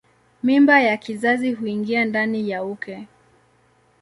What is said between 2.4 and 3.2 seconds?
ya uke.